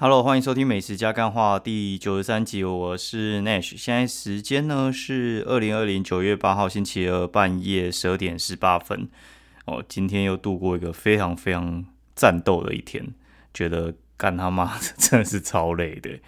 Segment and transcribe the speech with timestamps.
[0.00, 3.76] Hello，欢迎收听美食加干话第九十三集，我是 Nash。
[3.76, 9.08] 现在时间呢是二零二零九月八号星期二半夜十二点十八分。
[9.64, 11.84] 哦，今天又度过一个非常非常
[12.14, 13.12] 战斗的一天，
[13.52, 16.20] 觉得干他妈的 真的是超累的。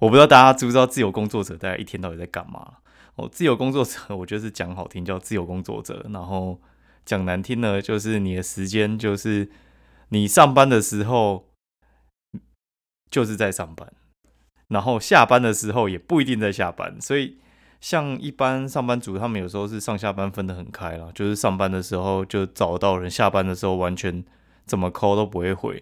[0.00, 2.70] 我不知道大家知不知道自由工作者大概一天到底在干嘛？
[3.14, 6.60] 哦，自由工作者， 我觉得是讲好听叫自由工作者，然后
[7.06, 9.48] 讲难听呢，就是你的时间就是
[10.10, 11.46] 你上班的时候。
[13.14, 13.92] 就是在上班，
[14.66, 17.38] 然后下班的时候也不一定在下班，所以
[17.80, 24.24] 像一般上班族，他们有时候是上下班分得很开了，就是上班的时候就找到人，下班的时候完全
[24.66, 25.80] 怎么 call 都不会回。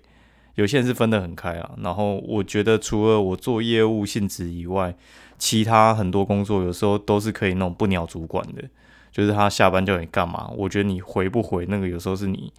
[0.57, 4.95] 有些人是分得很开啊，然后我觉得除了我做业务性质以外，
[5.39, 8.63] 其他很多工作有时候都是可以那种不鸟主管的，
[9.11, 12.53] 就是他下班叫你干嘛，我觉得你回不回那个有时候是你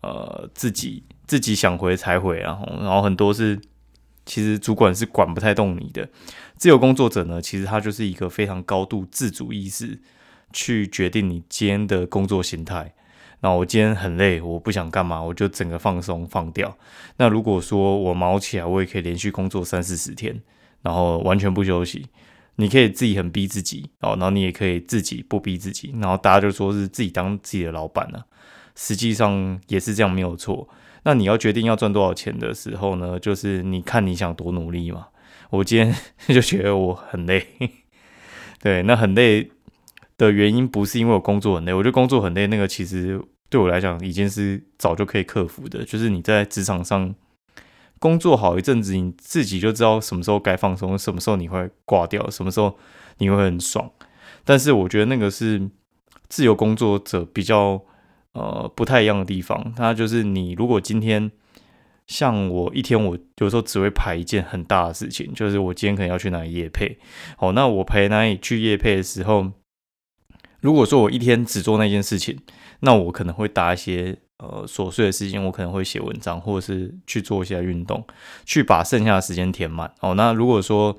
[0.00, 3.60] 呃自己自己想回才回，然后然后很多是。
[4.24, 6.08] 其实主管是管不太动你的，
[6.56, 10.00] 自由工作者呢，其实他就是一个非常高度自主意识
[10.52, 12.94] 去决定你今天的工作形态。
[13.40, 16.78] 那我今天很累，我不想干嘛，我就整个放松放掉。
[17.16, 20.40] 那如果说我毛起来，我也可以连续工作三四十天，
[20.82, 22.06] 然后完全不休息。
[22.56, 28.24] 你可以自己很逼自己哦，然后你也可以自己不逼自己，然后大家就说是自己当自己的老板了。
[28.76, 30.68] 实际上也是这样，没有错。
[31.04, 33.18] 那你要决定要赚多少钱的时候呢？
[33.18, 35.08] 就是你看你想多努力嘛。
[35.50, 35.94] 我今天
[36.28, 37.44] 就觉得我很累，
[38.62, 39.50] 对，那很累
[40.16, 45.84] 的原因不是因为我工作很累，我觉得工作很累那个其实对我来讲已经是早就可以克服的。
[45.84, 47.14] 就是你在职场上
[47.98, 52.78] 工作好一阵子，你自己就知道什么时候该放松，什么时候你会挂掉，什么时候
[53.18, 53.90] 你会很爽。
[54.44, 55.68] 但是我觉得那个是
[56.28, 57.82] 自由工作者比较。
[58.34, 61.30] 呃，不太一样的地方，它就是你如果今天
[62.06, 66.98] 像我一天，我有时候只会排一件很大的事情，就是我今天可能要去哪里夜配。
[67.36, 69.52] 好，那我陪哪里去夜配的时候，
[70.60, 72.38] 如果说我一天只做那件事情，
[72.80, 78.02] 那我可能会搭一些呃琐碎的事情，我可能会写文章，或者是去做一些运动，
[78.46, 79.92] 去把剩下的时间填满。
[80.00, 80.98] 哦，那如果说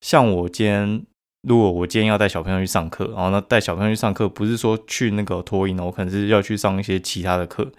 [0.00, 1.04] 像我今天。
[1.46, 7.70] 如果我今天要带小朋友去上课，然后呢带小朋友去上课，不是说去那个托婴哦，我可能是要去上一些其他的课。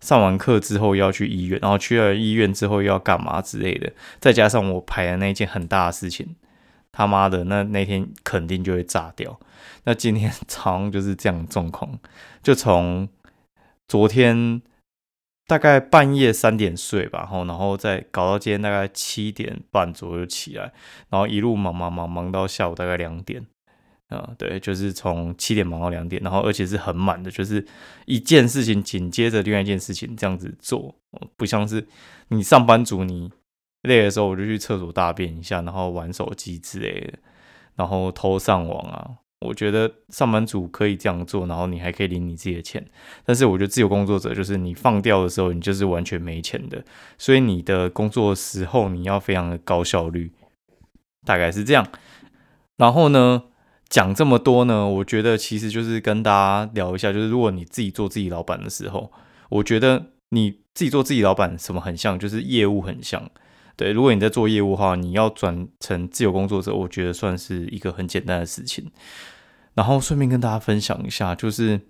[0.00, 6.36] 上完课之后要去医院，然后去了医院之后要干嘛之类的，再加上我排的那件很大的事情，
[6.92, 9.40] 他妈的那那天肯定就会炸掉。
[9.82, 11.98] 那今天早上就是这样状况，
[12.42, 13.08] 就从
[13.88, 14.62] 昨天。
[15.48, 20.70] 大概半夜三点睡吧，然后然后再搞到今天大概七点半左右起来，
[21.08, 23.46] 然后一路忙忙忙忙到下午大概两点，
[24.10, 27.66] 啊，对，就是从七点忙到两点，然后而且是很满的，就是
[28.04, 30.94] 一件事情紧接着另外一件事情这样子做，
[31.38, 31.88] 不像是
[32.28, 33.32] 你上班族，你
[33.84, 37.18] 累的时候我就去厕所大便一下，然后玩手机之类的，
[37.76, 39.16] 然后偷上网啊。
[39.40, 42.84] 我觉得上班族可以这样做，然后你还可以领你自己的钱。
[43.24, 46.84] 但是我觉得自由工作者就是你放掉的时候，你就是完全没钱的。
[47.16, 50.32] 所以你的工作时候你要非常的高效率，
[51.24, 51.86] 大概是这样。
[52.78, 53.44] 然后呢，
[53.88, 59.12] 讲这么多呢，我觉得其实就是跟大家聊一下，就是如果你自己做自己老板的时候，
[59.50, 63.30] 我觉得你自己做自己老板什么很像，就是业务很像。
[63.78, 68.90] 对，如果你在做业务的话，你要转成自由工作者，我觉得算是一个很简单的事情。
[69.74, 71.80] 然后顺便跟大家分享一下，就是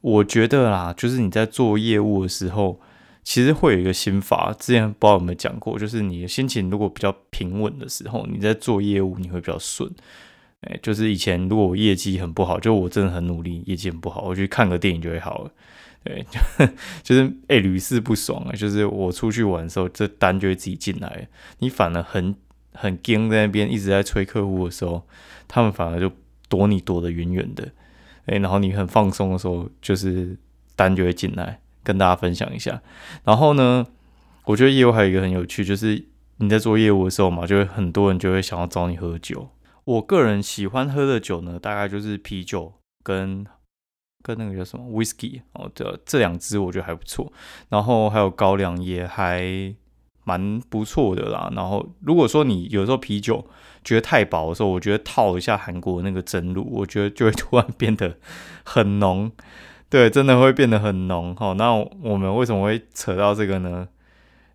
[0.00, 2.80] 我觉得啦，就是你在做业务的时候，
[3.22, 9.92] 其实会有一个心法，之前不知道有没有讲过，就是你的心情如果比较平稳的时候，你在做业务你会比较顺。
[10.62, 15.50] 哎，就是以前如果我业绩很不好，就我真的很努力，业绩很不好，我去看个电影就会好了。
[16.02, 16.24] 对，
[17.04, 18.52] 就是哎，屡试不爽啊！
[18.52, 21.28] 就是我出去玩的时候，这单就会自己进来。
[21.58, 22.34] 你反而很
[22.72, 25.06] 很惊在那边一直在催客户的时候，
[25.46, 26.10] 他们反而就
[26.48, 27.70] 躲你躲得远远的。
[28.24, 30.38] 哎，然后你很放松的时候，就是
[30.74, 32.80] 单就会进来，跟大家分享一下。
[33.24, 33.86] 然后呢，
[34.46, 36.02] 我觉得业务还有一个很有趣，就是
[36.38, 39.50] 你在做业务的时候嘛，就会很多人就会想要找你喝酒。
[39.84, 42.72] 我个人喜欢喝的酒呢，大概就是啤酒
[43.02, 43.44] 跟。
[44.22, 47.32] 跟那个叫什么 whisky 哦，这这两支我觉得还不错，
[47.68, 49.74] 然后还有高粱也还
[50.24, 51.50] 蛮不错的啦。
[51.56, 53.46] 然后如果说你有时候啤酒
[53.82, 58.18] 觉得太薄的时候，我觉得套一下韩国那个蒸露，我觉得就会 突然变得
[58.64, 59.32] 很浓，
[59.88, 61.34] 对，真的会变得很浓。
[61.34, 63.88] 好，那我们为什么会扯到这个呢？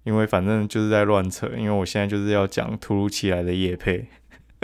[0.04, 4.08] 因为反正就是在乱扯，因为我现在就是要讲突如其来的夜配，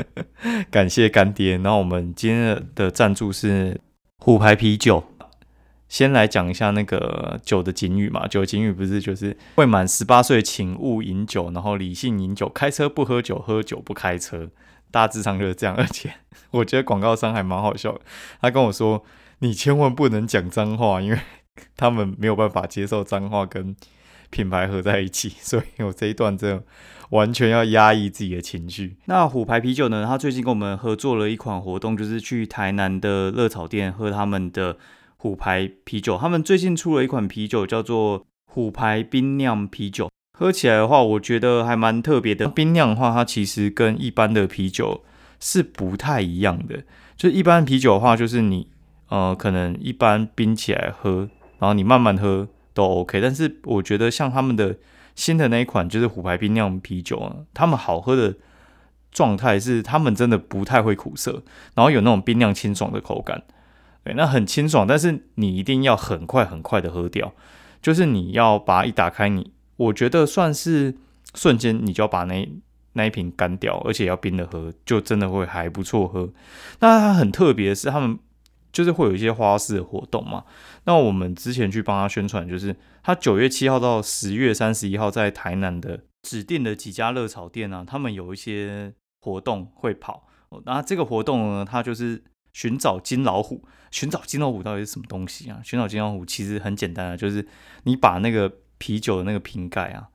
[0.70, 1.58] 感谢干爹。
[1.58, 3.82] 那我们今天的赞助是。
[4.24, 5.04] 虎牌啤酒，
[5.90, 14.48] 先来讲一下那个酒的警语嘛，酒警语不是就是未满十八岁请勿饮酒，然后理性饮酒，开车不喝酒，喝酒不开车，
[14.92, 15.76] 大致上就是这样。
[15.76, 16.14] 而且
[16.52, 18.00] 我觉得广告商还蛮好笑，
[18.40, 19.04] 他跟我说
[19.40, 21.20] 你千万不能讲脏话，因为
[21.76, 23.76] 他们没有办法接受脏话跟
[24.32, 26.64] 品牌合在一起， 所以我这一段真的
[27.12, 28.98] 完全要压抑自己的情绪。
[29.06, 34.78] 那虎牌啤酒呢，他最近跟我们合作了一款活动，就是去台南的热炒店喝他们的。
[35.24, 40.10] 虎牌啤酒，他们最近出了一款啤酒，叫做虎牌冰酿啤酒。
[40.36, 42.48] 喝起来的话，我觉得还蛮特别的。
[42.48, 45.04] 冰酿的话，它其实跟一般的啤酒
[45.40, 46.84] 是不太一样的。
[47.16, 48.68] 就一般啤酒的话，就是你
[49.10, 51.30] 呃，可能一般冰起来喝，
[51.60, 53.20] 然后你慢慢喝都 OK。
[53.22, 54.78] 但是我觉得像他们的
[55.16, 58.36] 新的那一款，就是虎牌冰酿啤酒啊，他们好喝的
[59.12, 61.44] 状态是，他们真的不太会苦涩，
[61.76, 63.44] 然后有那种冰酿清爽的口感。
[64.04, 67.34] 对，那很清爽，但是你一定要很快很快的喝掉，
[67.82, 70.96] 就是你要把它一打开，你我觉得算是
[71.36, 72.50] 瞬间你就要把那
[72.94, 76.30] 那一瓶干掉，而且要冰的喝，就真的会还不错喝。
[76.80, 78.18] 那它很特别的是，他们
[78.72, 80.44] 就是会有一些花式的活动嘛。
[80.86, 90.28] 那我们之前去帮他宣传，就是他九月七号到十月三十一号在台南的指定的几家热炒店啊，他们有一些活动会跑。
[90.66, 93.66] 那这个活动呢，它就是寻找金老虎。
[93.90, 95.62] 寻找金老虎到底是什么东西啊？
[95.64, 97.46] 寻找金老虎其实很简单啊，就是
[97.84, 100.08] 你把那个啤酒的那个瓶盖啊，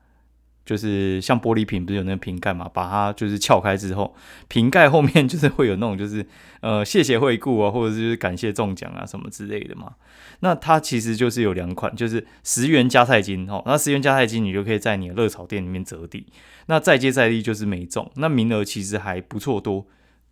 [0.67, 4.13] 就是像玻璃瓶不是有那个瓶盖嘛，把它就是撬开之后，
[4.49, 6.27] 瓶盖后面就是会有那种就是
[6.59, 9.93] 呃谢谢惠顾啊，或者是感谢中奖啊什么之类的嘛。
[10.41, 16.27] 那它其实就是有两款，就是十元加菜金哦，那十元加菜金你就可以在你的热炒店里面折抵，
[16.65, 19.87] 那再接再厉就是没中，那名额其实还不错多，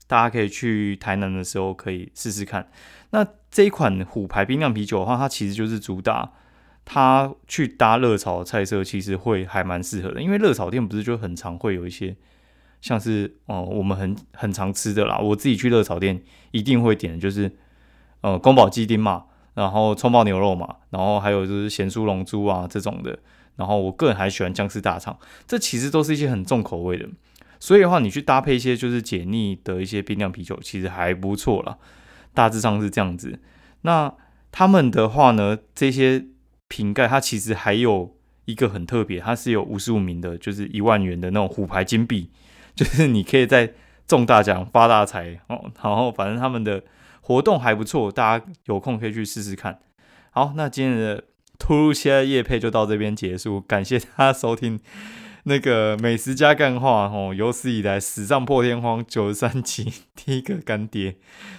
[0.05, 2.67] 大家可以去台南的时候可以试试看。
[3.11, 6.33] 那这一款虎牌冰酿啤酒的话，它其实就是主打
[6.85, 10.21] 他去搭热炒菜色，其实会还蛮适合的。
[10.21, 12.15] 因为热炒店不是就很常会有一些
[12.79, 15.17] 像是哦，我们很很常吃的啦。
[15.17, 16.21] 我自己去热炒店
[16.51, 17.51] 一定会点就是
[18.21, 23.17] 呃宫保鸡丁嘛，然后葱爆牛肉嘛，然后还有就是咸酥龙珠啊这种的。
[23.55, 25.17] 然后我个人还喜欢姜丝大肠，
[25.47, 27.07] 这其实都是一些很重口味的。
[27.57, 31.77] 所以的话，你去搭配一些就是解腻的一些冰酿啤酒，其实还不错啦。
[32.33, 33.39] 大致上是这样子。
[33.83, 34.13] 那
[34.51, 36.25] 他们的话呢，这些
[36.75, 42.29] 瓶盖它其实还有一个很特别，它是有五十五名的，就是一万元的那种虎牌金币，
[42.75, 43.71] 就是你可以在
[44.05, 45.71] 中大奖发大财哦。
[45.81, 46.83] 然后反正他们的
[47.21, 49.79] 活动还不错，大家有空可以去试试看。
[50.31, 51.23] 好，那今天的
[51.57, 54.81] 突如其来的夜配就到这边结束，感谢大家收听。
[55.47, 61.15] 那个美食加干话哦，有史以来史上破天荒九十三集第一个干爹，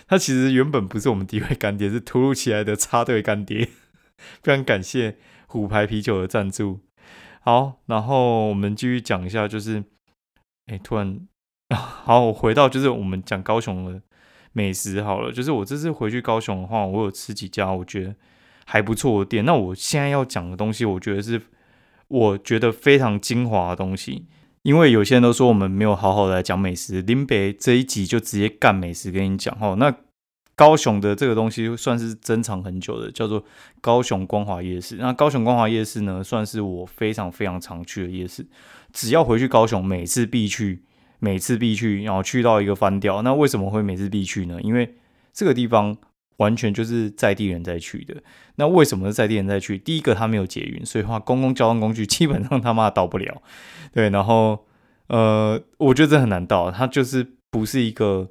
[0.06, 3.68] 他其实原本不是我们第一位干爹，是突如其来的插队干爹。
[4.42, 5.16] 非常感谢
[5.46, 6.80] 虎牌啤酒的赞助。
[7.40, 9.84] 好，然后我们继续讲一下，就是
[10.66, 11.20] 哎，突然
[11.74, 14.02] 好，我回到就是我们讲高雄的
[14.52, 18.14] 美食好了，就是我这次回去高雄的话，我有吃几家我觉得
[18.64, 19.44] 还不错的店。
[19.44, 21.42] 那我现在要讲的东西，我觉得是。
[22.08, 24.28] 我觉得非常精华的东西，
[24.62, 29.74] 因为有些人都说我们没有好好的来讲美食，林北这一集就直接干美食跟你讲哦。
[29.76, 29.92] 那
[30.56, 33.44] 高雄的这个东西算是珍藏很久的，叫做
[33.80, 34.96] 高雄光华夜市。
[34.96, 38.44] 那高雄光华夜市呢，算是我非常非常常去的夜市，
[38.92, 40.82] 只要回去高雄，每次必去，
[41.20, 43.22] 每次必去，然后去到一个翻掉。
[43.22, 44.58] 那为什么会每次必去呢？
[44.62, 44.96] 因为
[45.32, 45.96] 这个地方。
[46.38, 48.14] 完全就是在地人在去的，
[48.56, 49.78] 那为什么是在地人在去？
[49.78, 53.40] 第一个，他没有捷运，所以话公共交通工具基本上他妈到不了。
[53.90, 54.66] 对，然后
[55.06, 58.28] 呃，我觉得这很难到，它就是不是一个，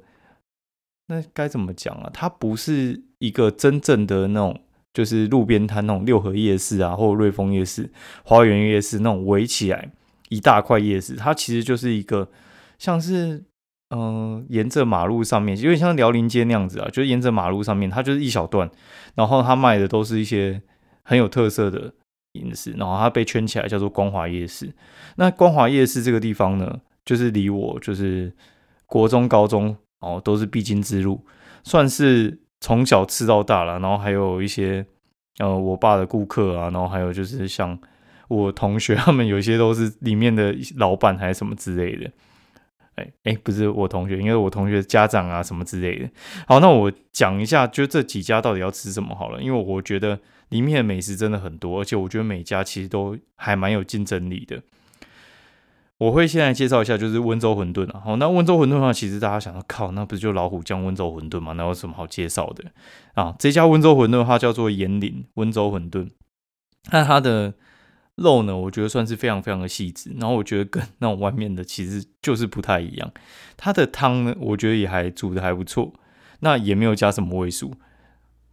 [1.08, 2.10] 那该怎么讲啊？
[2.12, 4.60] 它不是一个真正的那种，
[4.92, 7.90] 就是路边摊那种六合夜市啊，或者瑞丰夜市、
[8.24, 9.90] 花园夜市那种围起来
[10.28, 12.28] 一大块夜市，它其实就是一个
[12.78, 13.44] 像是。
[13.90, 18.68] 嗯，沿着马路上面，有点像辽宁街那样子啊，就是沿着马路上面，它就是一小段，
[19.14, 20.60] 然后它卖的都是一些
[21.04, 21.94] 很有特色的
[22.32, 24.74] 饮食，然后它被圈起来叫做光华夜市。
[25.14, 28.32] 那光华夜市这个地方呢，就是离我就是
[28.86, 31.24] 国中、高中哦都是必经之路，
[31.64, 33.78] 算是从小吃到大了。
[33.78, 34.84] 然后还有一些
[35.38, 37.78] 呃我爸的顾客啊，然后还有就是像
[38.28, 42.10] 我同学他们有些都是里面的老板还是什么之类的。
[42.96, 46.08] 哎哎，不是我同学，因为我同学家长啊什么之类的。
[46.46, 49.42] 好，那我讲一下，就这几家到底要吃什么好了。
[49.42, 54.62] 因为我觉得里面的美食真的很多，而且我觉得每家其实都还蛮有竞争力的。
[55.98, 58.02] 我会先来介绍一下，就是温州馄饨啊。
[58.04, 61.52] 好，那温州馄饨的话，其实大家想到，靠，那不是就老虎酱温州馄饨吗？
[61.52, 62.64] 那有什么好介绍的
[63.14, 63.34] 啊？
[63.38, 66.10] 这家温州馄饨的话叫做延岭温州馄饨，
[66.90, 67.54] 那它的
[68.16, 70.14] 肉呢，我觉得算是非常非常的细致。
[70.18, 73.10] 然后我觉得跟那种外面的其实就是不太一样。
[73.56, 75.94] 它的汤呢，我觉得也还煮的还不错，
[76.40, 77.72] 那也没有加什么味素。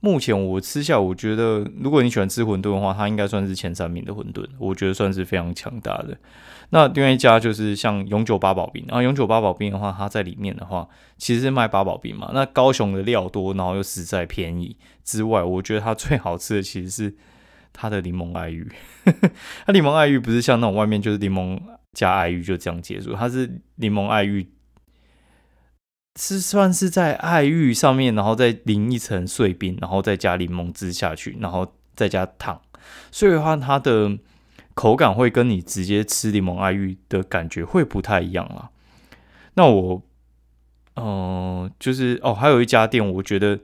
[0.03, 6.17] 目前我吃下，我觉得如果你喜欢吃馄饨的话，它应该算是前三名的馄饨，我觉得算是非常强大的。
[6.71, 10.85] 那另外一家就是像永久八宝冰啊，永久八宝冰的话，它在里面的话，
[11.17, 12.31] 其实是卖八宝冰嘛。
[12.33, 17.15] 那高雄的料多，然后又实在便宜之外，我觉得它最好吃的其实是
[17.71, 18.69] 它的柠檬爱玉。
[19.65, 21.57] 它柠檬爱玉不是像那种外面就是柠檬
[21.93, 24.45] 加爱玉就这样结束，它是柠檬爱玉。
[26.15, 32.61] 是算是在爱玉上面，然后再淋一层碎冰，然后再加柠檬汁下去，然后再加糖，
[33.11, 34.17] 所以的话，它的
[34.73, 38.69] 口感会跟你直接吃柠檬爱玉的感觉会不太一样啦。
[39.55, 40.01] 那我，
[40.95, 43.59] 嗯，就是哦，还有一家店，我觉得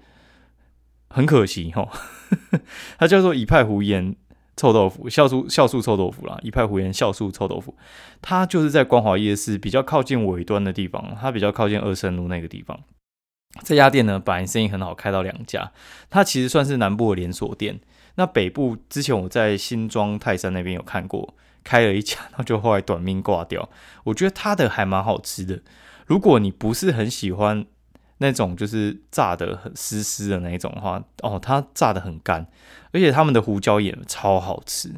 [1.10, 1.88] 很可惜哈，
[2.98, 4.16] 它叫做一派胡言。
[4.60, 7.74] 臭豆腐，酵素酵素臭豆腐啦，一派胡言酵素臭豆腐，
[8.22, 12.78] 它就是在光华夜市比较靠近尾端的地方，它比较靠近二圣路那个地方。
[13.64, 15.72] 这家店呢，本来生意很好，开到两家，
[16.10, 17.80] 它其实算是南部的连锁店。
[18.16, 23.70] 那北部之前我在新庄泰山那边有看过，开了一家，然后就后来短命挂掉。
[24.04, 25.62] 我觉得它的还蛮好吃的，
[26.06, 27.66] 如果你不是很喜欢。
[28.20, 32.48] 那种就是炸的很湿湿的那一种的话，哦，它炸的很干，
[32.92, 34.94] 而且他们的胡椒盐超好吃，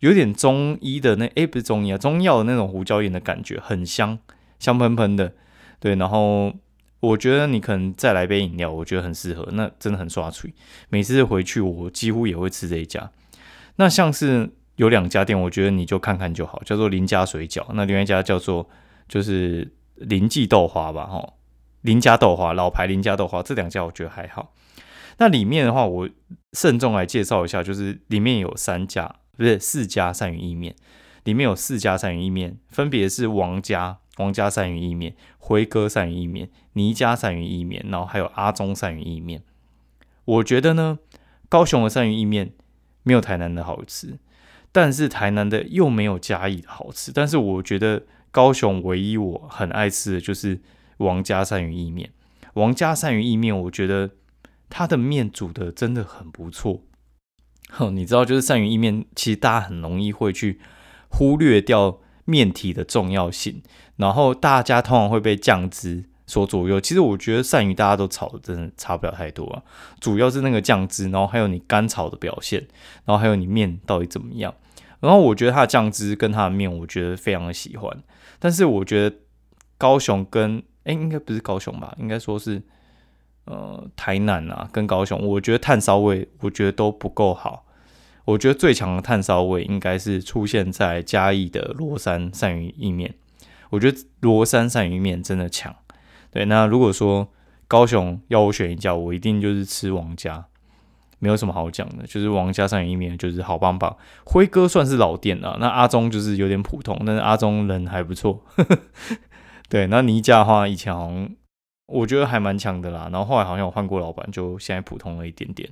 [0.00, 4.18] 有点中医的那诶，不是中医啊，中药的那种胡椒盐的感觉，很香，
[4.58, 5.32] 香喷喷的。
[5.80, 6.52] 对，然后
[7.00, 10.52] 我觉得你可能再来杯饮料，我觉得很适合，那真的很刷嘴。
[10.88, 13.10] 每次回去我几乎也会吃这一家。
[13.76, 18.68] 那像是有两家店，我觉得你就看看就好，叫做林家水饺，那另外一家叫做
[19.08, 21.32] 就是林记豆花吧，哈。
[21.86, 24.52] 林家豆花，老牌林家豆花，这两家我觉得还好。
[25.18, 26.08] 那里面的话，我
[26.52, 30.74] 慎重来介绍一下，就是里面有三家，不是四家鳝鱼意面，
[31.22, 39.42] 里面有四家鳝鱼意面，分别是王家王家鳝鱼意面、辉哥鳝鱼意面、倪家鳝鱼意面，然后还有阿中鳝鱼意面。
[40.24, 40.98] 我觉得呢，
[41.48, 42.50] 高雄的鳝鱼意面
[43.04, 44.18] 没有台南的好吃，
[44.72, 47.12] 但是台南的又没有嘉义的好吃。
[47.12, 48.02] 但是我觉得
[48.32, 50.60] 高雄唯一我很爱吃的就是。
[50.98, 52.10] 王家鳝鱼意面，
[52.54, 54.10] 王家鳝鱼意面，我觉得
[54.68, 56.82] 它的面煮的真的很不错。
[57.70, 60.60] 哼，你知道，就是鳝鱼意面，其实大家很容易会去
[61.08, 63.62] 忽略掉面体的重要性，
[63.96, 66.80] 然后大家通常会被酱汁所左右。
[66.80, 69.62] 其实我觉得鳝鱼大家都炒的真的差不了太多啊，
[70.00, 72.66] 主要是那个酱汁，然后还有你干炒的表现，
[73.04, 74.54] 然后还有你面到底怎么样。
[75.00, 78.02] 然后我觉得它的酱汁跟它的面，我觉得非常的喜欢。
[78.38, 79.16] 但是我觉得
[79.76, 81.94] 高雄跟哎，应该不是高雄吧？
[81.98, 82.62] 应该说是，
[83.44, 87.66] 呃，台南啊，跟高雄，我觉得炭烧味，我觉得都不够好。
[88.24, 93.14] 我觉得最强的炭烧味应该是出现在嘉义的罗山鳝鱼意面。
[93.70, 95.74] 我觉得罗山鳝鱼面真的强。
[96.30, 97.28] 对，那如果说
[97.68, 100.44] 高雄要我选一家，我一定就是吃王家，
[101.18, 103.96] 没有什么好讲的，就是王家鳝鱼意面就是好棒棒。
[104.24, 108.40] 辉哥算是老店了，那阿忠就是有点普通，但是阿忠人还不错。
[109.68, 111.28] 对，那倪家的话，以前好像
[111.86, 115.68] 我觉得还蛮强的啦，然后后来好像有换过老板，就现在普通了一点点。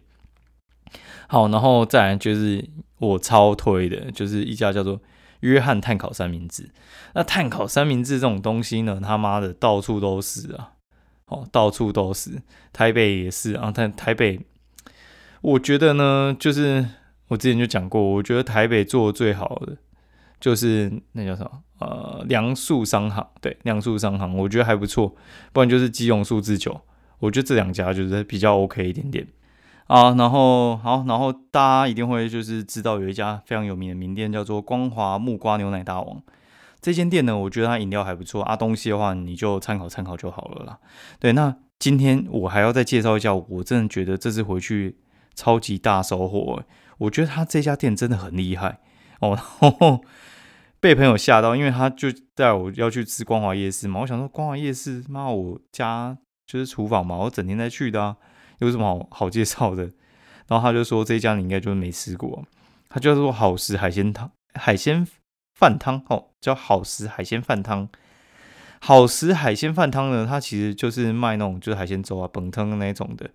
[1.28, 5.00] 好，然后再来就是我超推的，就是一家叫做
[5.40, 6.70] 约翰碳烤三明治。
[7.14, 10.72] 那碳烤三明治这种东西呢，他妈的到处都是啊，
[11.26, 13.72] 哦，到处都是，台北也是啊。
[13.74, 14.40] 但台北，
[15.40, 16.86] 我觉得呢，就是
[17.28, 19.76] 我之前就讲过，我觉得台北做的最好的。
[20.40, 25.14] 就是那叫什么呃，梁树商行对，梁树商行我觉得还不错，
[25.52, 26.80] 不然就是基隆数字九，
[27.18, 29.26] 我觉得这两家就是比较 OK 一点点
[29.88, 30.14] 啊。
[30.14, 36.22] 然后好，然后大家一定会就是知道有一家非常有名的名店叫做光华木瓜牛奶大王，
[36.80, 40.78] 这间店呢，我觉得它饮料还不错啊，东西的话你就参考参考就好了啦。
[41.20, 44.96] 对，那今天我还要再介绍一下，我真的觉得这次回去
[45.34, 46.62] 超级大收获，
[46.98, 48.78] 我觉得他这家店真的很厉害
[49.20, 49.38] 哦。
[50.84, 54.00] 被朋友吓到，因为他就带我要去吃光华夜市嘛。
[54.00, 56.14] 我想说，光华夜市，妈，我家
[56.46, 58.14] 就是厨房嘛，我整天在去的啊，
[58.58, 59.84] 有什么好好介绍的？
[60.46, 62.44] 然后他就说，这家你应该就没吃过，
[62.90, 65.08] 他就说好食海鲜汤，海鲜
[65.58, 67.88] 饭汤哦，叫好食海鲜饭汤。
[68.82, 73.30] 好食海鲜饭汤呢，它其实就是卖那种就是海鲜粥啊、本汤那一种的。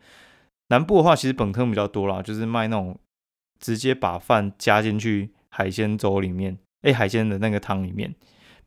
[0.68, 3.00] 南部的话，其实本汤比较多啦，就是卖那种
[3.60, 6.60] 直接把饭加进去海鲜粥里面。
[6.82, 8.14] 哎，海鲜的那个汤里面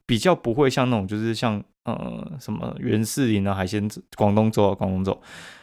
[0.07, 5.21] 比较不会像那种就是像呃什么原士林的海鲜广东粥啊广东粥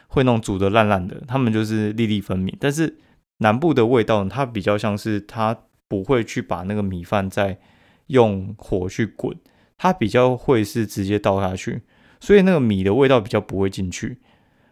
[0.08, 2.56] 会那种煮的烂烂的，他们就是粒粒分明。
[2.60, 2.98] 但是
[3.38, 5.56] 南部的味道，它比较像是它
[5.88, 7.60] 不会去把那个米饭再
[8.08, 9.38] 用火去滚，
[9.78, 11.84] 它比较会是直接倒下去，
[12.20, 14.20] 所以那个米的味道比较不会进去。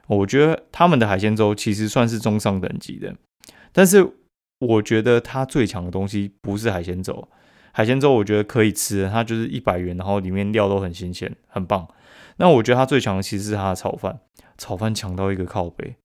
[0.08, 3.16] 我觉得他们的海鲜粥其实算是中上等级的，
[3.72, 4.10] 但是
[4.60, 7.28] 我觉得它最强的东西不是海鲜粥。
[7.78, 11.88] 海鲜粥我觉得可以吃，它就是一百元，然后里面料都很新鲜，很棒。
[12.38, 14.20] 那我觉得它最强的其实是它的炒饭，
[14.58, 15.96] 炒饭强到一个靠背，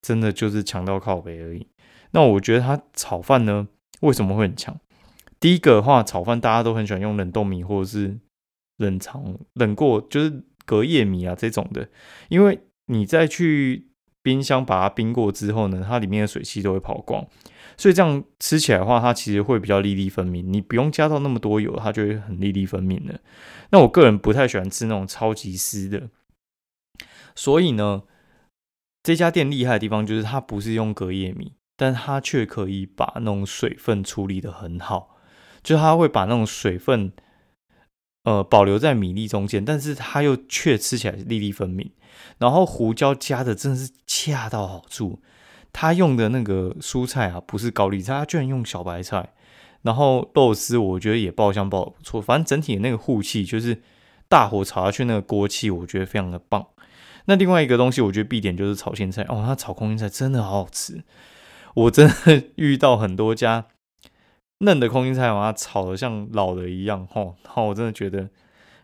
[0.00, 1.66] 真的就是强到靠背而已。
[2.12, 3.66] 那我觉得它炒饭呢，
[4.02, 4.78] 为什么会很强？
[5.40, 8.16] 第一个的话，炒饭大家都很喜欢用冷冻米或者是
[8.76, 11.88] 冷藏冷过，就是隔夜米啊这种的，
[12.28, 13.88] 因为你再去
[14.22, 17.26] 冰箱把它冰过之后呢，它里面的水汽都会跑光。
[17.78, 20.52] 所以这样吃起来的话，它其实会比较粒粒分明。
[20.52, 23.20] 你不用加到那么多油，它就会很粒粒分明的。
[23.70, 26.10] 那我个人不太喜欢吃那种超级湿的。
[27.36, 28.02] 所以呢，
[29.04, 35.16] 这家店厉害的地方就是它不是用隔夜米，但它却可以把那种水分处理的很好，
[35.62, 37.12] 就是它会把那种水分
[38.24, 41.92] 呃保留在米粒中间，但是它又却吃起来粒粒分明。
[42.38, 45.22] 然后胡椒加的真的是恰到好处。
[45.72, 49.32] 他用的那个蔬菜啊，不是高丽菜，他居然用小白菜，
[49.82, 53.80] 然后肉丝我觉得也爆香爆的不错，反正整体的那个护气就是
[54.28, 56.66] 大火炒下去那个锅气，我觉得非常的棒。
[57.26, 61.04] 那另外一个东西，我觉得必点就是炒青菜哦，他炒空心菜真的好好吃，
[61.74, 63.66] 我真的遇到很多家
[64.60, 68.30] 嫩的空心菜，把它炒的像老的一样，吼，然后我真的觉得，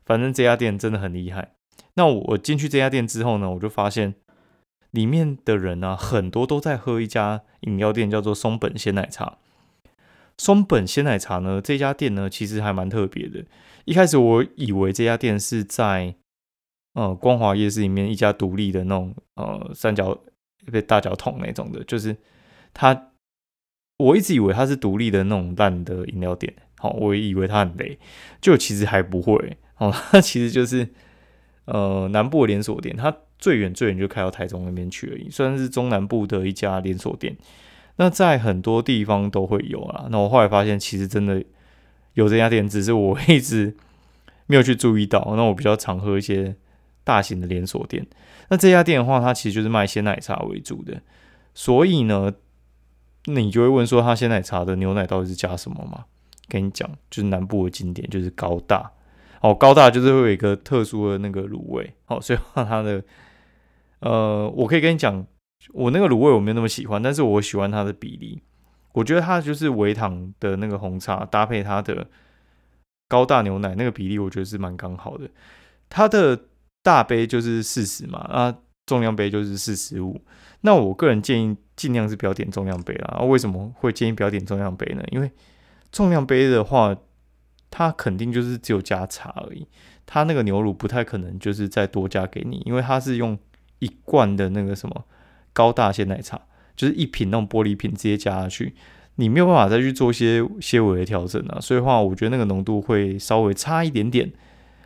[0.04, 1.54] 反正这家店真的很厉害。
[1.94, 4.14] 那我进去这家店之后呢，我就发现。
[4.94, 9.38] 里面的人呢，很多都在喝一家饮料店，叫做松本鲜奶茶。
[10.38, 13.44] 松本鲜奶茶呢，这家店呢，其实还蛮特别的。
[13.86, 16.14] 一开始我以为这家店是在
[16.92, 20.16] 呃光华夜市里面一家独立的那种呃三角
[20.70, 22.16] 被大脚桶那种的，就是
[22.72, 23.10] 它，
[23.98, 26.54] 我一直以为它是独立的那种烂的饮料店。
[26.78, 27.98] 好，我以为它很雷，
[28.40, 29.56] 就其实还不会。
[29.78, 30.88] 哦，它其实就是
[31.64, 33.16] 呃南部连锁店，它。
[33.38, 37.36] 最远最远就开到台中那边去而已，算是中南部的一家连锁店。
[37.96, 40.06] 那在很多地方都会有啊。
[40.10, 41.44] 那我后来发现，其实真的
[42.14, 43.76] 有这家店，只是我一直
[44.46, 45.34] 没有去注意到。
[45.36, 46.56] 那我比较常喝一些
[47.04, 48.04] 大型的连锁店。
[48.48, 51.00] 那这家店的话，它其实就是卖鲜奶茶为主的。
[51.54, 52.32] 所以呢，
[53.26, 56.06] 你就会问说，它鲜奶茶的牛奶到底是加什么吗？
[56.48, 58.90] 跟你讲，就是南部的经典，就是高大。
[59.40, 61.94] 哦，高大就是会有一个特殊的那个卤味。
[62.06, 63.00] 哦，所以它的。
[64.04, 65.26] 呃，我可以跟你讲，
[65.72, 68.42] 我那个卤味我没有那么喜欢，但是我喜欢它的比例。
[68.92, 72.06] 我觉得它就是微糖的那个红茶搭配它的
[73.08, 75.30] 高大牛奶那个比例，我觉得是蛮刚好的。
[75.88, 76.38] 它的
[76.82, 80.20] 大杯就是四十嘛，啊，重量杯就是四十五。
[80.60, 83.22] 那我个人建议尽量是不要点重量杯啦。
[83.22, 85.02] 为什么会建议不要点重量杯呢？
[85.10, 85.30] 因为
[85.90, 86.94] 重量杯的话，
[87.70, 89.66] 它肯定就是只有加茶而已，
[90.04, 93.38] 它那个牛乳不太可能就是再多加给你，因为它是用。
[93.84, 95.04] 一罐的那个什么
[95.52, 96.40] 高大鲜奶茶，
[96.74, 98.74] 就是一瓶那种玻璃瓶，直接加下去，
[99.16, 101.60] 你没有办法再去做一些些微的调整啊。
[101.60, 104.32] 所以话，我觉得那个浓度会稍微差一点点。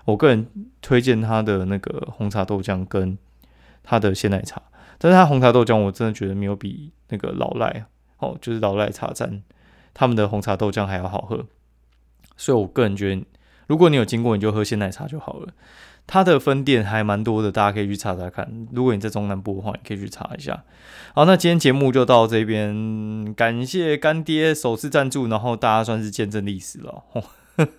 [0.05, 0.47] 我个人
[0.81, 3.17] 推荐它的那个红茶豆浆跟
[3.83, 4.63] 它的鲜奶茶，
[4.99, 7.85] 但是它红茶豆浆我真的觉得没有比那个老赖
[8.19, 9.43] 哦，就是老赖茶站
[9.93, 11.47] 他们的红茶豆浆还要好喝。
[12.37, 13.23] 所以我个人觉得，
[13.69, 15.53] 如果你有经过，你就喝鲜奶茶就好了。
[16.11, 18.67] 它的分店还蛮多的，大家可以去查查看。
[18.73, 20.65] 如果你在中南部的话，你可以去查一下。
[21.15, 27.05] 好，那今天节目就到这边，感谢干爹首次赞助，然后大家算是见证历史了。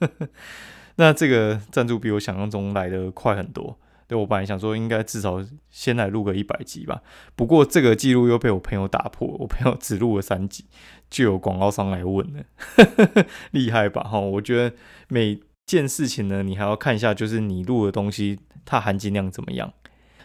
[0.97, 3.79] 那这个赞助比我想象中来的快很多。
[4.07, 7.01] 对我本来想说应该至少先来录个一百集吧，
[7.35, 10.65] 不过这个记录又被我朋友打破，我朋友只录了三集，
[11.09, 14.03] 就有广告商来问了， 厉害吧？
[14.03, 14.75] 哈，我觉得
[15.07, 15.39] 每。
[15.77, 19.71] 件事情呢，你还要看一下，就是你录的东西它含金量怎么样。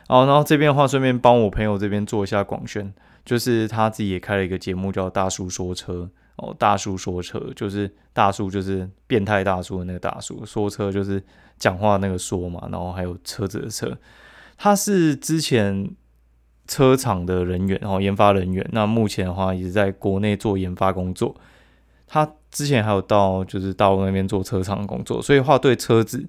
[0.09, 2.92] 好，然后这边的话，顺便帮我朋友这边做一下广宣，
[3.24, 6.54] 就是他自己也开了一个节目，叫大叔说车哦。
[6.59, 11.22] 大叔说车就是大叔就是变态大叔的那个大叔，说车就是
[11.59, 13.96] 讲话那个说嘛，然后还有车子的车。
[14.57, 15.90] 他是之前
[16.66, 18.66] 车厂的人员，然后研发人员。
[18.72, 21.35] 那目前的话也是在国内做研发工作。
[22.07, 26.27] 他之前还有到就是大陆那边做车厂工作，所以话对车子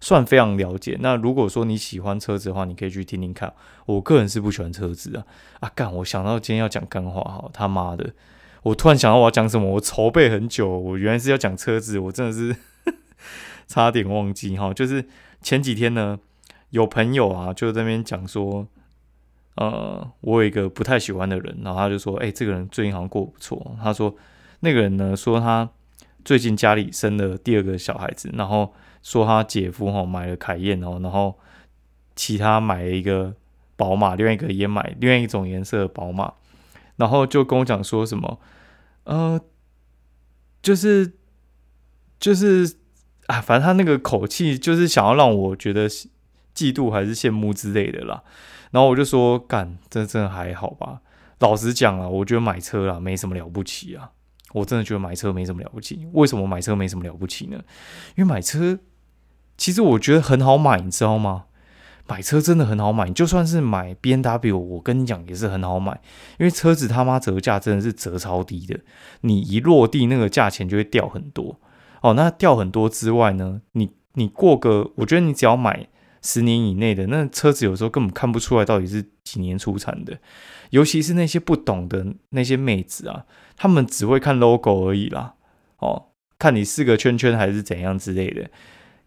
[0.00, 0.96] 算非常了解。
[1.00, 3.52] 那如果说你喜欢车子的话，你可以去听听看。
[3.86, 5.24] 我个人是不喜欢车子啊
[5.60, 5.70] 啊！
[5.74, 8.12] 干，我想到今天要讲干话哈，他妈的！
[8.62, 12.56] 我突然想到我要讲什么，我筹备很久，我原来是要讲车子，我真的是
[13.68, 15.04] 差点忘记哈，就是
[15.42, 16.18] 前几天呢，
[16.70, 18.66] 有朋友啊就在那边讲说，
[19.56, 23.76] 呃，我有一个不太喜欢的人，然后他就说，哎，这个人最近好像过不错。
[23.82, 24.14] 他说
[24.64, 25.70] 那个人呢说他
[26.24, 31.38] 最近家里生了第二个小孩子，然后说他姐夫哈买了凯宴哦，然后
[32.16, 33.34] 其他买了一个
[33.76, 36.32] 宝马，另外一个也买另外一种颜色的宝马，
[36.96, 38.40] 然后就跟我讲说什么，
[39.04, 39.38] 呃，
[40.62, 41.12] 就是
[42.18, 42.76] 就是
[43.26, 48.22] 啊，反正他那个口气就是想要让我觉得嫉妒还是羡慕之类的啦。
[48.70, 51.02] 然后我就说，干，这真的还好吧？
[51.40, 54.12] 老实讲啊，我觉得买车啦没什么了不起啊。
[54.54, 56.06] 我真的觉得买车没什么了不起。
[56.12, 57.58] 为什么买车没什么了不起呢？
[58.14, 58.78] 因为买车
[59.58, 61.46] 其实我觉得很好买，你知道吗？
[62.06, 66.00] 买车真的很好买，就算是买 B N W，我跟你讲也是很好买，
[66.38, 68.78] 因为车子他妈折价真的是折超低的，
[69.22, 71.58] 你一落地那个价钱就会掉很多
[72.00, 72.14] 哦。
[72.14, 75.88] 那掉很多之外呢，你你过个，我觉得你只要买。
[76.26, 80.18] 十年以内的那车子，有时候根本看不出来到底是几年出产的，
[80.70, 85.34] 尤其是那些不懂的那些妹子啊，他们只会看 logo 而已啦，
[85.78, 86.06] 哦，
[86.38, 88.50] 看你四个圈圈还是怎样之类的，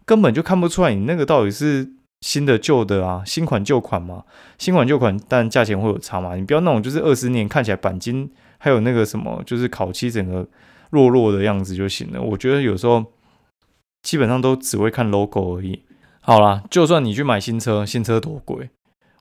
[0.05, 4.23] 根本就看不出来你那个到底是新的旧的啊，新款旧款嘛，
[4.57, 10.47] 新款旧款，但价钱会有差嘛，你不要那种就是二十年看起来钣金还有那个什么，就是烤漆整个
[10.89, 12.21] 弱弱的样子就行了。
[12.21, 13.05] 我觉得有时候
[14.01, 15.83] 基本上都只会看 logo 而已。
[16.21, 18.69] 好啦，就算你去买新车，新车多贵？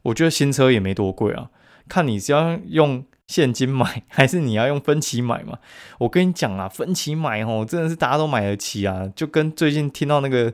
[0.05, 1.51] 我觉得新车也没多贵啊，
[1.89, 5.59] 看你是要用现金买，还是你要用分期买嘛。
[5.99, 10.53] 我跟你讲啊，分期买哦，真的是大家都买得起啊，就跟最近听到那个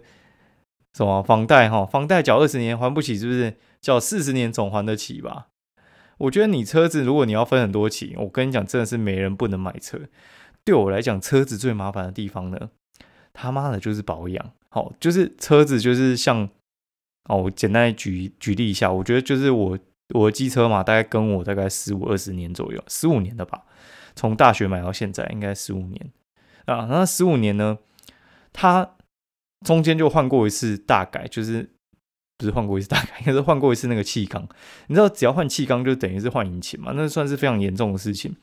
[0.94, 3.56] 什么房贷哈，房贷缴二十年还不起，是不是？
[3.80, 5.48] 缴四十年总还得起吧？
[6.18, 9.98] 我觉得你车子如果你要分很多期，我跟你讲，真的是没人不能买车。
[10.64, 12.70] 对我来讲，车子最麻烦的地方呢，
[13.32, 14.52] 他妈的就是保养。
[14.68, 16.48] 好，就是车子，就是像
[17.28, 19.78] 哦，我简单举举例一下，我觉得就是我
[20.12, 23.62] 我的机车嘛，大概跟我大概十五二十年左右，十五年的吧，
[24.14, 26.10] 从大学买到现在应该十五年
[26.66, 26.86] 啊。
[26.90, 27.78] 那十五年呢，
[28.52, 28.96] 它
[29.64, 31.70] 中间就换过一次大改，就是
[32.38, 34.46] 不是换过一次大改， 应该是换过一次那个气缸。
[34.86, 38.36] 你知道，只要换气缸就等于是换引擎嘛，那算是非常严重的事情。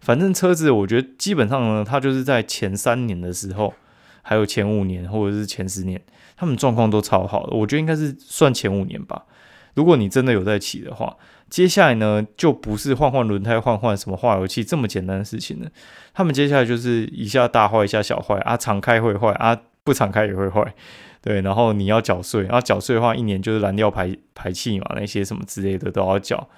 [0.00, 3.74] 反正车子，我觉得基本上呢，它就是在前三年的时候。
[4.20, 5.98] 还有前五年或者是前十年，
[6.36, 9.24] 他们状况都超好的，我觉得应该是算前五年吧。
[9.78, 11.16] 如果你真的有在骑的话，
[11.48, 15.70] 接下来呢就不是换换轮胎、换换什么化油器这么简单的事情了。
[16.12, 20.74] 他们接下来就是一下大坏，一下小坏啊，常开会坏啊，不常开也会坏。
[21.20, 26.48] 对，然后你要缴税，然后缴税的话，一年就是燃料排排气嘛，那些什么之类的都要缴。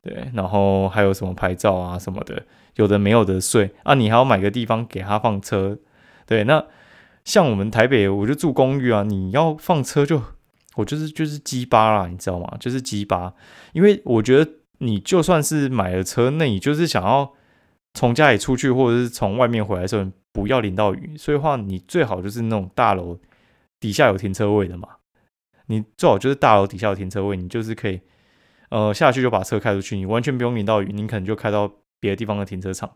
[0.00, 2.44] 对，然后还有什么牌照啊什么的，
[2.76, 5.76] 有的没有的税啊，你还要买个地方给他放车。
[6.24, 6.64] 对，那。
[7.24, 9.02] 像我们台北，我就住公寓啊。
[9.02, 10.22] 你要放车就，
[10.78, 12.56] 我就是就是鸡巴啦，你知道吗？
[12.60, 13.34] 就是鸡巴。
[13.72, 17.34] 因为我觉得你就算是买了车，那你就是想要
[17.94, 21.16] 从家里出去，或者是从外面回来的时候，不要淋到雨。
[21.16, 23.18] 所以话，你最好就是那种大楼
[23.80, 24.88] 底下有停车位的嘛。
[25.66, 28.00] 你最好就是大楼底下有停车位，你就是可以
[28.70, 30.92] 呃下去就把车开出去，你完全不用淋到雨。
[30.92, 32.88] 你可能就开到别的地方的停车场，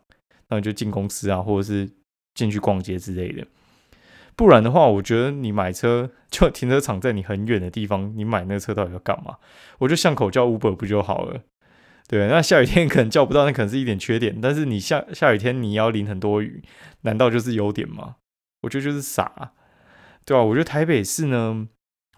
[0.48, 1.90] 那你就进公司啊，或者是
[2.32, 3.44] 进去逛街之类的。
[4.34, 9.36] 不然的话，我觉得你买车就停车场在你很远的地方，你买那个车到底要干嘛？
[9.78, 11.42] 我就巷口叫 Uber 不就好了？
[12.08, 14.40] 对，那下雨天可能叫不到，那可能是一点缺点。
[14.40, 16.62] 但是你下下雨天你要淋很多雨，
[17.02, 18.16] 难道就是优点吗？
[18.62, 19.52] 我觉得就是傻，
[20.24, 20.42] 对吧？
[20.42, 21.68] 我觉得台北市呢，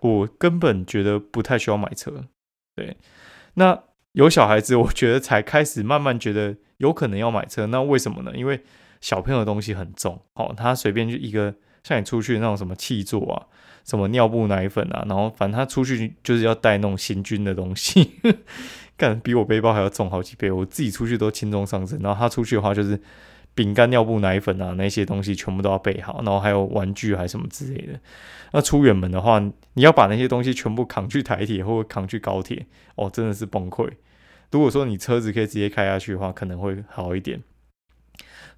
[0.00, 2.26] 我根本觉得不太需要买车。
[2.76, 2.96] 对，
[3.54, 7.66] 那有小孩子，我觉得才开始慢慢觉得有可能要买车。
[7.66, 8.32] 那为什么呢？
[8.36, 8.62] 因为
[9.00, 11.56] 小朋友的东西很重，好，他随便就一个。
[11.84, 13.46] 像你出去那种什么气座啊，
[13.84, 18.14] 什么尿布奶粉啊，然后反正他出去就是要带那种行军的东西，
[18.96, 20.50] 干比我背包还要重好几倍。
[20.50, 22.98] 我自己出去都轻装上阵，然后他出去的话就是
[23.54, 28.00] 饼干、尿布、奶粉啊那些东西全部都要备好，然后还有玩具还什么之类的。
[28.52, 29.38] 那出远门的话，
[29.74, 33.90] 你要把那些东西全部扛去台铁或者扛去高铁，哦，真的是崩溃。
[34.52, 37.42] 如果说你车子可以直接开下去的话，可能会好一点。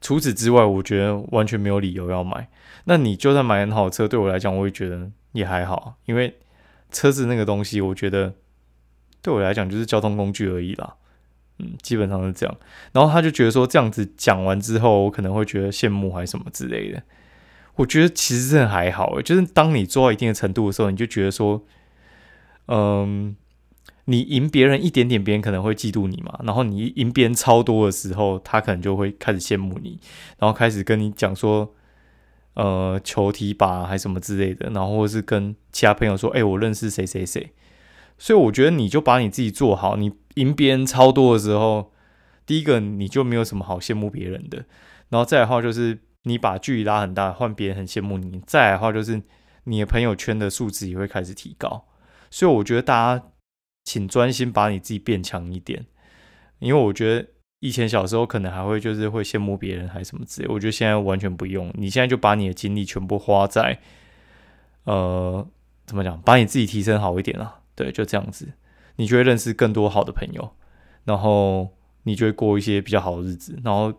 [0.02, 2.48] 除此之外，我觉得完全没有理由要买。
[2.88, 6.36] 那你就算买很好的车，对我来讲，我也觉得也还好，因为
[6.90, 8.34] 车子那个东西，我觉得
[9.22, 10.94] 对我来讲就是交通工具而已啦。
[11.58, 12.56] 嗯，基本上是这样。
[12.92, 17.02] 然后他就觉得说，这样子讲完之后，我可能会觉得羡慕还是什么之类的。
[17.76, 21.64] 我觉得其实真的还好，就是当你做到一定的程度的时候，你就觉得说，
[22.66, 23.36] 嗯。
[24.08, 26.38] 你赢别人一点点，别人可能会嫉妒你嘛。
[26.44, 29.98] 然后你赢别人超多的时候，他可能就会开始羡慕你，
[30.38, 31.74] 然后开始跟你讲说
[32.56, 37.54] ：“呃求提拔还什么之类的，然后或是跟其他朋友说，哎，我认识谁谁谁。
[38.18, 41.92] 所以我觉得你就把你自己做好，你赢别人超多的时候，
[42.44, 44.64] 第一个你就没有什么好羡慕别人的，
[45.10, 48.42] 然后再的话就是你把距离拉很大，换别人很羡慕你。
[48.46, 49.22] 再来的话就是
[49.64, 51.86] 你的朋友圈的素质也会开始提高。
[52.30, 53.24] 所以我觉得大家
[53.84, 55.84] 请专心把你自己变强一点，
[56.58, 57.28] 因为我觉得
[57.60, 63.78] 以前小时候可能还会就是会羡慕别人还是什么之类，我觉得现在完全不用，你现在就把你的精力全部花在，
[64.84, 65.46] 呃，
[65.86, 67.60] 怎么讲，把你自己提升好一点啊。
[67.74, 68.48] 对，就这样子，
[68.96, 70.54] 你就会认识更多好的朋友，
[71.04, 71.68] 然后
[72.04, 73.92] 你就会过一些比较好的日子，然后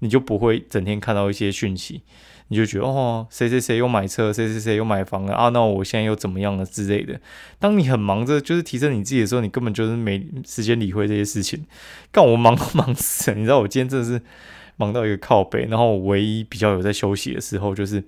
[0.00, 2.02] 你就不会整天看到一些讯息，
[2.48, 7.20] 你就觉得哦，谁谁谁又买车，谁谁谁又买房了啊，那我现在又怎么样了之类的。
[7.58, 11.64] 当你很忙着就是提升你自己的时候，你根本就是没时间理会这些事情。
[12.12, 14.22] 干我忙都 忙死，你知道我今天真的是
[14.76, 18.04] 忙到一个靠背，然后我唯一比较有在休息的时候，就是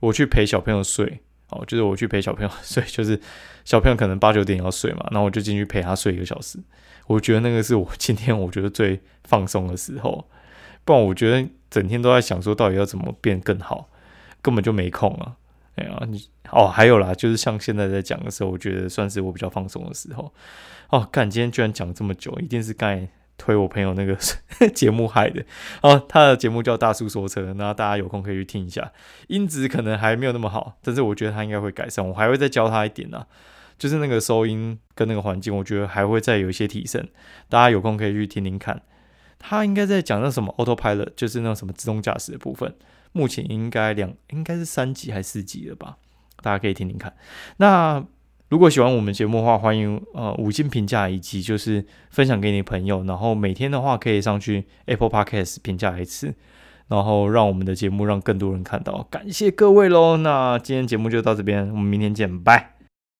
[0.00, 1.20] 我去陪小朋友睡。
[1.52, 3.20] 哦，就是我去陪小朋友睡， 就是
[3.64, 6.60] 小朋友可能八九点要睡嘛，然后我就进去陪他睡一个小时。
[7.08, 10.28] 我觉得那个是我今天我觉得最放松的时候，
[10.84, 13.88] 不然我觉得整天都在想说到底要怎么变更好，
[14.42, 15.36] 根本就没空啊。
[15.76, 20.32] 哎呀，你哦还有啦，就是像现在在讲的时候，我觉得算是我比较放松的时候。
[20.90, 23.08] 哦，干，今天居然讲这么久，一定是该。
[23.42, 24.14] 推我朋友那个
[24.74, 25.42] 节目害的
[25.80, 28.92] 哦，他的节目叫大叔说车，那大家有空可以去听一下。
[29.28, 33.26] 音质可能还没有那么好，但是我觉得他应该会改善，我还会再教他一点啊，
[33.78, 37.08] 就是那个收音跟那个环境，我觉得还会再有一些提升。
[37.48, 38.82] 大家有空可以去听听看。
[39.40, 42.72] 他应该在讲那什么 autopilot，就是那什么自动驾驶的部分，
[43.10, 45.96] 目前应该两应该是三级还是四级了吧？
[46.40, 47.12] 大家可以听听看。
[47.56, 48.04] 那。
[48.50, 56.34] 如果喜欢我们节目的话，欢迎呃五星评价以及就是分享给你朋友，然后每天的话可以上去 Apple Podcast 评价一次，
[56.88, 59.06] 然后让我们的节目让更多人看到。
[59.08, 62.79] 感谢各位喽，那今天节目就到这边，我们明天见，拜。